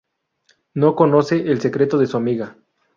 No 0.73 0.95
conoce 0.95 1.41
el 1.51 1.61
secreto 1.61 1.99
de 1.99 2.07
su 2.07 2.17
amiga. 2.17 2.57